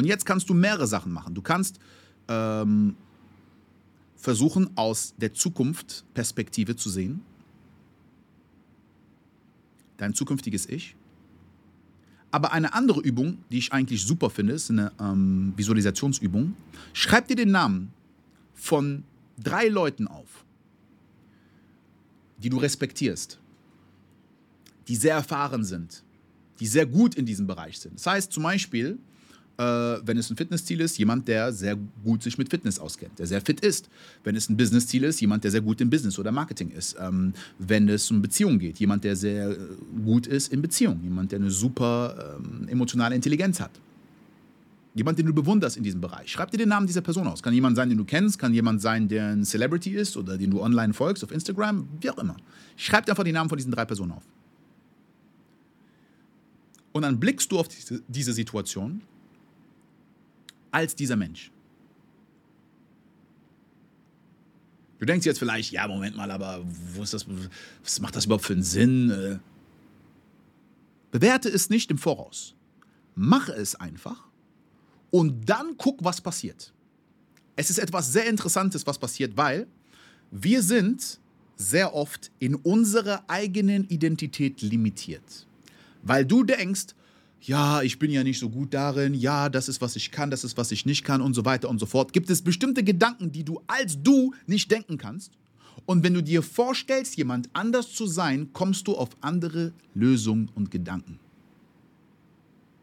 [0.00, 1.34] Und jetzt kannst du mehrere Sachen machen.
[1.34, 1.78] Du kannst
[2.26, 2.96] ähm,
[4.16, 7.20] versuchen, aus der Zukunft Perspektive zu sehen.
[9.98, 10.96] Dein zukünftiges Ich.
[12.30, 16.56] Aber eine andere Übung, die ich eigentlich super finde, ist eine ähm, Visualisationsübung.
[16.94, 17.92] Schreib dir den Namen
[18.54, 19.04] von
[19.38, 20.46] drei Leuten auf,
[22.38, 23.38] die du respektierst,
[24.88, 26.04] die sehr erfahren sind,
[26.58, 27.96] die sehr gut in diesem Bereich sind.
[27.96, 28.98] Das heißt zum Beispiel,
[29.58, 33.42] wenn es ein Fitnessziel ist, jemand, der sehr gut sich mit Fitness auskennt, der sehr
[33.42, 33.90] fit ist.
[34.24, 36.96] Wenn es ein Businessziel ist, jemand, der sehr gut im Business oder Marketing ist.
[36.98, 39.56] Ähm, wenn es um Beziehungen geht, jemand, der sehr äh,
[40.02, 43.72] gut ist in Beziehungen, jemand, der eine super ähm, emotionale Intelligenz hat.
[44.94, 46.32] Jemand, den du bewunderst in diesem Bereich.
[46.32, 47.42] Schreib dir den Namen dieser Person aus.
[47.42, 50.50] Kann jemand sein, den du kennst, kann jemand sein, der ein Celebrity ist oder den
[50.50, 52.36] du online folgst auf Instagram, wie auch immer.
[52.76, 54.22] Schreib dir einfach die Namen von diesen drei Personen auf.
[56.92, 57.68] Und dann blickst du auf
[58.08, 59.02] diese Situation
[60.70, 61.50] als dieser Mensch.
[64.98, 66.62] Du denkst jetzt vielleicht, ja, Moment mal, aber
[66.94, 67.26] wo ist das,
[67.82, 69.10] was macht das überhaupt für einen Sinn?
[69.10, 69.38] Äh,
[71.10, 72.54] bewerte es nicht im Voraus.
[73.14, 74.28] Mache es einfach
[75.10, 76.72] und dann guck, was passiert.
[77.56, 79.66] Es ist etwas sehr Interessantes, was passiert, weil
[80.30, 81.18] wir sind
[81.56, 85.46] sehr oft in unserer eigenen Identität limitiert.
[86.02, 86.94] Weil du denkst,
[87.42, 90.44] ja, ich bin ja nicht so gut darin, ja, das ist, was ich kann, das
[90.44, 92.12] ist, was ich nicht kann und so weiter und so fort.
[92.12, 95.32] Gibt es bestimmte Gedanken, die du als du nicht denken kannst?
[95.86, 100.70] Und wenn du dir vorstellst, jemand anders zu sein, kommst du auf andere Lösungen und
[100.70, 101.18] Gedanken.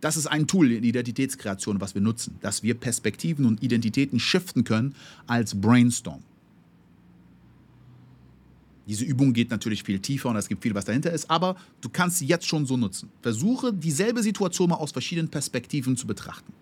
[0.02, 4.64] Das ist ein Tool in Identitätskreation, was wir nutzen, dass wir Perspektiven und Identitäten shiften
[4.64, 6.24] können als Brainstorm.
[8.88, 11.90] Diese Übung geht natürlich viel tiefer und es gibt viel, was dahinter ist, aber du
[11.90, 13.10] kannst sie jetzt schon so nutzen.
[13.22, 16.54] Versuche dieselbe Situation mal aus verschiedenen Perspektiven zu betrachten.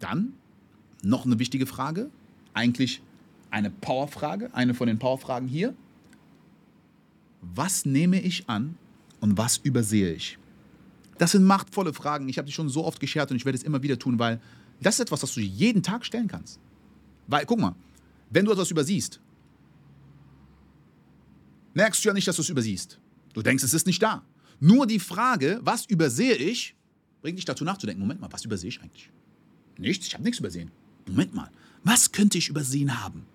[0.00, 0.32] Dann
[1.02, 2.10] noch eine wichtige Frage,
[2.54, 3.02] eigentlich
[3.50, 5.74] eine Powerfrage, eine von den Powerfragen hier.
[7.40, 8.76] Was nehme ich an
[9.20, 10.38] und was übersehe ich?
[11.18, 12.28] Das sind machtvolle Fragen.
[12.28, 14.40] Ich habe die schon so oft geschert und ich werde es immer wieder tun, weil
[14.80, 16.58] das ist etwas, was du jeden Tag stellen kannst.
[17.28, 17.76] Weil, guck mal,
[18.30, 19.20] wenn du etwas übersiehst,
[21.74, 22.98] merkst du ja nicht, dass du es übersiehst.
[23.32, 24.24] Du denkst, es ist nicht da.
[24.60, 26.74] Nur die Frage, was übersehe ich,
[27.22, 28.00] bringt dich dazu nachzudenken.
[28.00, 29.10] Moment mal, was übersehe ich eigentlich?
[29.78, 30.70] Nichts, ich habe nichts übersehen.
[31.06, 31.50] Moment mal,
[31.82, 33.26] was könnte ich übersehen haben?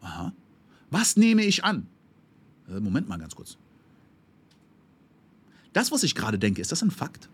[0.00, 0.32] Aha.
[0.90, 1.88] Was nehme ich an?
[2.68, 3.56] Äh, Moment mal ganz kurz.
[5.72, 7.28] Das, was ich gerade denke, ist das ein Fakt?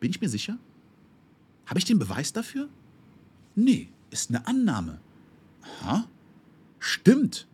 [0.00, 0.58] Bin ich mir sicher?
[1.66, 2.68] Habe ich den Beweis dafür?
[3.54, 5.00] Nee, ist eine Annahme.
[5.82, 6.08] Aha.
[6.78, 7.46] Stimmt.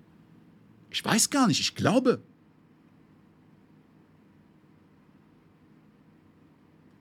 [0.90, 2.20] Ich weiß gar nicht, ich glaube.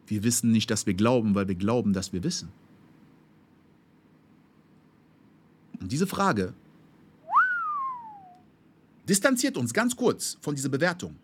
[0.07, 2.49] Wir wissen nicht, dass wir glauben, weil wir glauben, dass wir wissen.
[5.79, 6.53] Und diese Frage
[9.07, 11.15] distanziert uns ganz kurz von dieser Bewertung.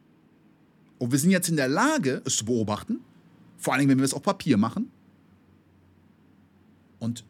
[0.99, 2.99] Und wir sind jetzt in der Lage, es zu beobachten,
[3.57, 4.91] vor allem wenn wir es auf Papier machen
[6.99, 7.23] und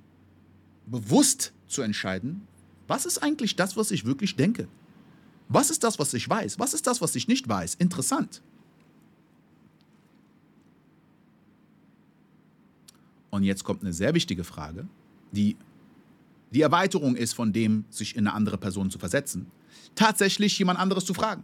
[0.85, 2.47] bewusst zu entscheiden,
[2.87, 4.67] was ist eigentlich das, was ich wirklich denke?
[5.49, 6.59] Was ist das, was ich weiß?
[6.59, 7.75] Was ist das, was ich nicht weiß?
[7.75, 8.41] Interessant.
[13.29, 14.87] Und jetzt kommt eine sehr wichtige Frage,
[15.31, 15.57] die
[16.51, 19.47] die Erweiterung ist von dem, sich in eine andere Person zu versetzen,
[19.95, 21.43] tatsächlich jemand anderes zu fragen.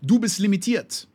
[0.00, 1.06] Du bist limitiert.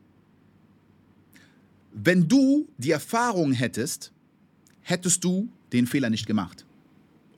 [1.92, 4.13] Wenn du die Erfahrung hättest,
[4.82, 6.66] hättest du den Fehler nicht gemacht.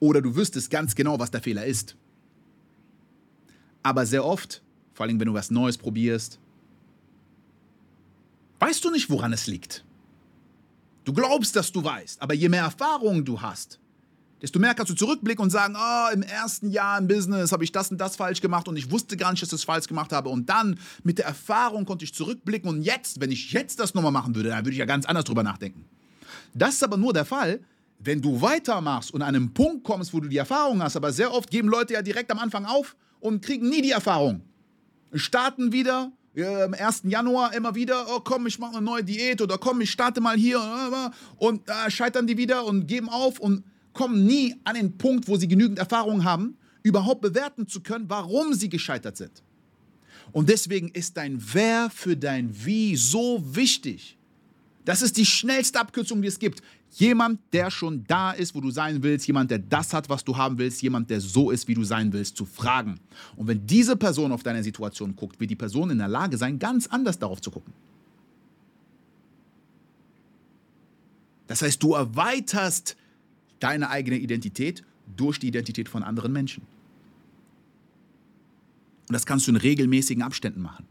[0.00, 1.94] Oder du wüsstest ganz genau, was der Fehler ist.
[3.82, 4.62] Aber sehr oft,
[4.94, 6.38] vor allem wenn du was Neues probierst,
[8.58, 9.84] weißt du nicht, woran es liegt.
[11.04, 13.78] Du glaubst, dass du weißt, aber je mehr Erfahrung du hast,
[14.42, 17.72] desto mehr kannst du zurückblicken und sagen, oh, im ersten Jahr im Business habe ich
[17.72, 20.12] das und das falsch gemacht und ich wusste gar nicht, dass ich das falsch gemacht
[20.12, 20.28] habe.
[20.28, 24.12] Und dann mit der Erfahrung konnte ich zurückblicken und jetzt, wenn ich jetzt das nochmal
[24.12, 25.84] machen würde, dann würde ich ja ganz anders drüber nachdenken.
[26.54, 27.60] Das ist aber nur der Fall,
[28.02, 31.32] wenn du weitermachst und an einen Punkt kommst, wo du die Erfahrung hast, aber sehr
[31.32, 34.42] oft geben Leute ja direkt am Anfang auf und kriegen nie die Erfahrung.
[35.12, 37.02] Starten wieder äh, am 1.
[37.04, 40.36] Januar immer wieder, oh komm, ich mache eine neue Diät oder komm, ich starte mal
[40.36, 40.60] hier
[41.36, 45.36] und äh, scheitern die wieder und geben auf und kommen nie an den Punkt, wo
[45.36, 49.42] sie genügend Erfahrung haben, überhaupt bewerten zu können, warum sie gescheitert sind.
[50.32, 54.16] Und deswegen ist dein Wer für dein Wie so wichtig.
[54.84, 56.62] Das ist die schnellste Abkürzung, die es gibt.
[56.92, 60.36] Jemand, der schon da ist, wo du sein willst, jemand, der das hat, was du
[60.36, 62.98] haben willst, jemand, der so ist, wie du sein willst, zu fragen.
[63.36, 66.58] Und wenn diese Person auf deine Situation guckt, wird die Person in der Lage sein,
[66.58, 67.72] ganz anders darauf zu gucken.
[71.46, 72.96] Das heißt, du erweiterst
[73.60, 74.82] deine eigene Identität
[75.16, 76.64] durch die Identität von anderen Menschen.
[79.08, 80.86] Und das kannst du in regelmäßigen Abständen machen.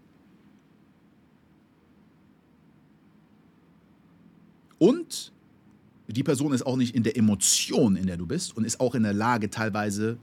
[4.77, 5.31] Und
[6.13, 8.95] die Person ist auch nicht in der Emotion, in der du bist und ist auch
[8.95, 10.17] in der Lage, teilweise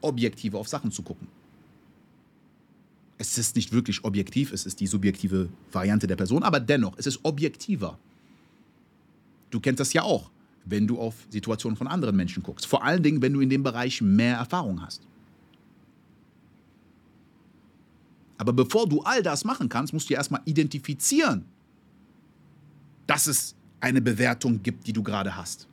[0.00, 1.28] objektive auf Sachen zu gucken.
[3.18, 7.06] Es ist nicht wirklich objektiv, es ist die subjektive Variante der Person, aber dennoch, es
[7.06, 7.98] ist objektiver.
[9.50, 10.30] Du kennst das ja auch,
[10.64, 12.66] wenn du auf Situationen von anderen Menschen guckst.
[12.66, 15.02] Vor allen Dingen, wenn du in dem Bereich mehr Erfahrung hast.
[18.38, 21.44] Aber bevor du all das machen kannst, musst du erstmal identifizieren,
[23.06, 25.68] dass es eine Bewertung gibt, die du gerade hast.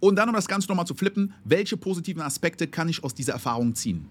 [0.00, 3.34] Und dann, um das Ganze nochmal zu flippen, welche positiven Aspekte kann ich aus dieser
[3.34, 4.08] Erfahrung ziehen?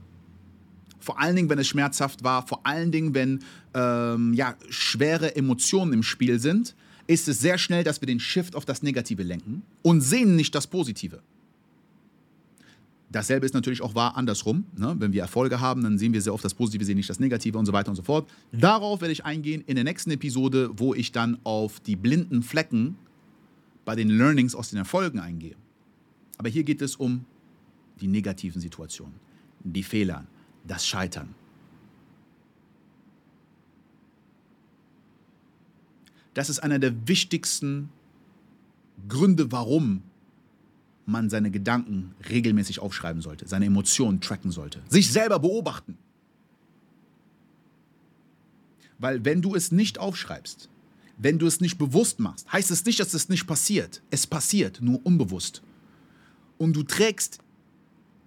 [1.00, 5.92] Vor allen Dingen, wenn es schmerzhaft war, vor allen Dingen, wenn ähm, ja, schwere Emotionen
[5.92, 6.76] im Spiel sind,
[7.08, 10.56] ist es sehr schnell, dass wir den Shift auf das Negative lenken und sehen nicht
[10.56, 11.22] das Positive.
[13.12, 14.66] Dasselbe ist natürlich auch wahr andersrum.
[14.78, 14.96] Ne?
[14.98, 17.58] Wenn wir Erfolge haben, dann sehen wir sehr oft das Positive, sehen nicht das Negative
[17.58, 18.30] und so weiter und so fort.
[18.54, 22.98] Darauf werde ich eingehen in der nächsten Episode, wo ich dann auf die blinden Flecken
[23.84, 25.56] bei den Learnings aus den Erfolgen eingehe.
[26.38, 27.26] Aber hier geht es um
[28.00, 29.16] die negativen Situationen,
[29.64, 30.26] die Fehler,
[30.66, 31.36] das Scheitern.
[36.34, 37.90] Das ist einer der wichtigsten
[39.10, 40.04] Gründe, warum
[41.12, 45.98] man seine Gedanken regelmäßig aufschreiben sollte, seine Emotionen tracken sollte, sich selber beobachten.
[48.98, 50.70] Weil wenn du es nicht aufschreibst,
[51.18, 54.02] wenn du es nicht bewusst machst, heißt es nicht, dass es nicht passiert.
[54.10, 55.62] Es passiert, nur unbewusst.
[56.58, 57.40] Und du trägst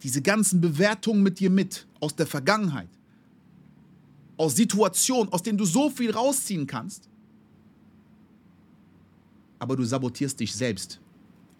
[0.03, 2.89] diese ganzen Bewertungen mit dir mit aus der Vergangenheit,
[4.37, 7.09] aus Situationen, aus denen du so viel rausziehen kannst,
[9.59, 11.01] aber du sabotierst dich selbst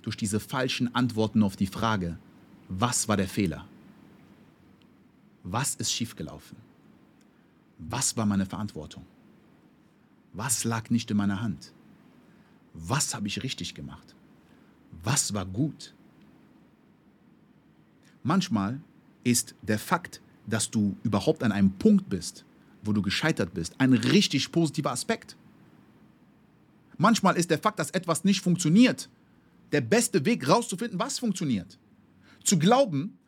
[0.05, 2.19] durch diese falschen Antworten auf die Frage,
[2.69, 3.67] was war der Fehler?
[5.43, 6.59] Was ist schiefgelaufen?
[7.79, 9.07] Was war meine Verantwortung?
[10.35, 11.73] Was lag nicht in meiner Hand?
[12.75, 14.15] Was habe ich richtig gemacht?
[15.03, 15.95] Was war gut?
[18.23, 18.81] Manchmal
[19.23, 22.45] ist der Fakt, dass du überhaupt an einem Punkt bist,
[22.83, 25.37] wo du gescheitert bist, ein richtig positiver Aspekt.
[26.99, 29.09] Manchmal ist der Fakt, dass etwas nicht funktioniert,
[29.73, 31.79] der beste Weg rauszufinden, was funktioniert.
[32.43, 33.19] Zu glauben,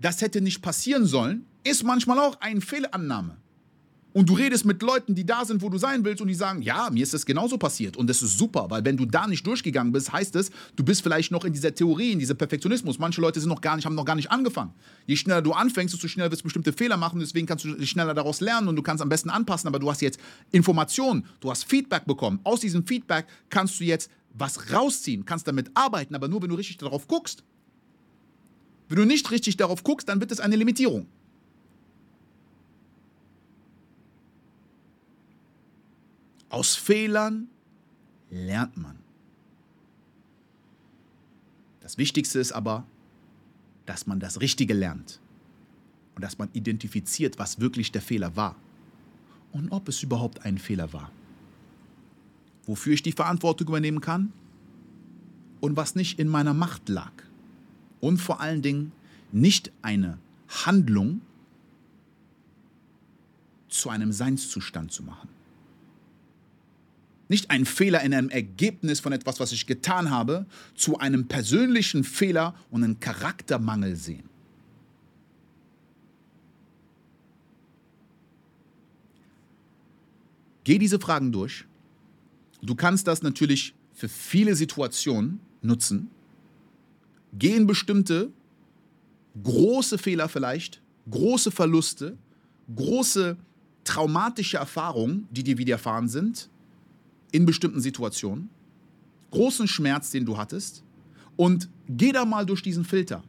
[0.00, 3.36] das hätte nicht passieren sollen, ist manchmal auch eine Fehlannahme.
[4.14, 6.62] Und du redest mit Leuten, die da sind, wo du sein willst, und die sagen,
[6.62, 7.96] ja, mir ist das genauso passiert.
[7.96, 11.02] Und das ist super, weil wenn du da nicht durchgegangen bist, heißt es, du bist
[11.02, 13.00] vielleicht noch in dieser Theorie, in diesem Perfektionismus.
[13.00, 14.72] Manche Leute sind noch gar nicht, haben noch gar nicht angefangen.
[15.06, 17.18] Je schneller du anfängst, desto schneller wirst du bestimmte Fehler machen.
[17.18, 19.66] Deswegen kannst du schneller daraus lernen und du kannst am besten anpassen.
[19.66, 20.20] Aber du hast jetzt
[20.52, 22.38] Informationen, du hast Feedback bekommen.
[22.44, 26.56] Aus diesem Feedback kannst du jetzt was rausziehen, kannst damit arbeiten, aber nur, wenn du
[26.56, 27.44] richtig darauf guckst.
[28.88, 31.06] Wenn du nicht richtig darauf guckst, dann wird es eine Limitierung.
[36.50, 37.48] Aus Fehlern
[38.30, 38.98] lernt man.
[41.80, 42.86] Das Wichtigste ist aber,
[43.86, 45.20] dass man das Richtige lernt
[46.14, 48.56] und dass man identifiziert, was wirklich der Fehler war
[49.52, 51.10] und ob es überhaupt ein Fehler war
[52.66, 54.32] wofür ich die Verantwortung übernehmen kann
[55.60, 57.12] und was nicht in meiner Macht lag.
[58.00, 58.92] Und vor allen Dingen
[59.32, 61.20] nicht eine Handlung
[63.68, 65.28] zu einem Seinszustand zu machen.
[67.28, 72.04] Nicht einen Fehler in einem Ergebnis von etwas, was ich getan habe, zu einem persönlichen
[72.04, 74.28] Fehler und einen Charaktermangel sehen.
[80.64, 81.64] Geh diese Fragen durch
[82.64, 86.10] Du kannst das natürlich für viele Situationen nutzen.
[87.38, 88.32] Gehen bestimmte
[89.42, 92.16] große Fehler vielleicht, große Verluste,
[92.74, 93.36] große
[93.84, 96.48] traumatische Erfahrungen, die dir widerfahren sind,
[97.32, 98.48] in bestimmten Situationen,
[99.30, 100.84] großen Schmerz, den du hattest,
[101.36, 103.22] und geh da mal durch diesen Filter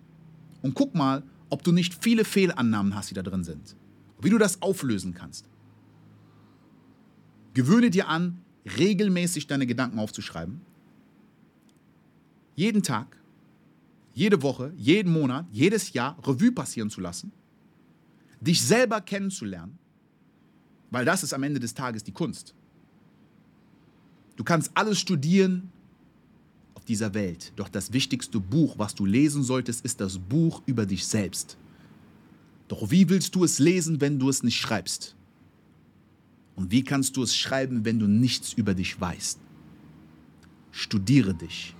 [0.62, 3.76] und guck mal, ob du nicht viele Fehlannahmen hast, die da drin sind.
[4.22, 5.50] Wie du das auflösen kannst.
[7.54, 10.62] Gewöhne dir an, regelmäßig deine Gedanken aufzuschreiben.
[12.56, 13.18] Jeden Tag,
[14.14, 17.32] jede Woche, jeden Monat, jedes Jahr Revue passieren zu lassen.
[18.42, 19.78] Dich selber kennenzulernen.
[20.92, 22.54] Weil das ist am Ende des Tages die Kunst.
[24.36, 25.72] Du kannst alles studieren
[26.76, 27.52] auf dieser Welt.
[27.56, 31.58] Doch das wichtigste Buch, was du lesen solltest, ist das Buch über dich selbst.
[32.68, 35.16] Doch wie willst du es lesen, wenn du es nicht schreibst?
[36.56, 39.40] Und wie kannst du es schreiben, wenn du nichts über dich weißt?
[40.72, 41.76] Studiere dich,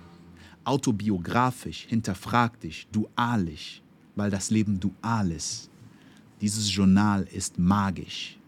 [0.64, 3.82] autobiografisch, hinterfrag dich, dualisch,
[4.14, 5.70] weil das Leben dual ist.
[6.40, 8.38] Dieses Journal ist magisch.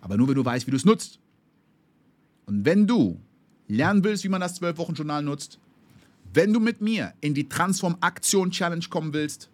[0.00, 1.20] Aber nur wenn du weißt, wie du es nutzt.
[2.46, 3.20] Und wenn du
[3.68, 5.58] lernen willst, wie man das 12-Wochen-Journal nutzt,
[6.34, 9.50] wenn du mit mir in die Transform Aktion Challenge kommen willst,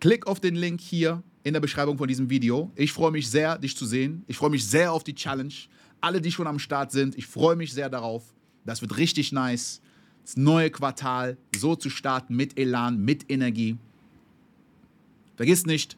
[0.00, 2.70] klick auf den Link hier in der Beschreibung von diesem Video.
[2.74, 4.24] Ich freue mich sehr, dich zu sehen.
[4.26, 5.54] Ich freue mich sehr auf die Challenge.
[6.00, 8.24] Alle, die schon am Start sind, ich freue mich sehr darauf.
[8.64, 9.80] Das wird richtig nice.
[10.24, 13.78] Das neue Quartal so zu starten mit Elan, mit Energie.
[15.36, 15.96] Vergiss nicht,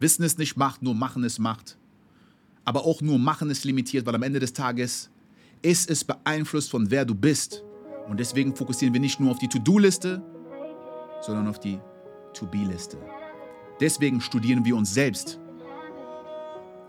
[0.00, 1.78] Wissen ist nicht Macht, nur Machen ist Macht.
[2.64, 5.10] Aber auch nur Machen ist limitiert, weil am Ende des Tages
[5.62, 7.62] ist es beeinflusst von wer du bist.
[8.08, 10.22] Und deswegen fokussieren wir nicht nur auf die To-Do-Liste,
[11.22, 11.78] sondern auf die
[12.34, 12.98] To-Be-Liste.
[13.80, 15.38] Deswegen studieren wir uns selbst.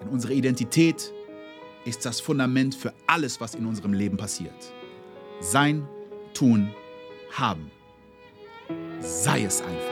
[0.01, 1.13] Denn unsere Identität
[1.85, 4.73] ist das Fundament für alles, was in unserem Leben passiert.
[5.39, 5.87] Sein,
[6.33, 6.69] tun,
[7.31, 7.71] haben.
[8.99, 9.90] Sei es einfach.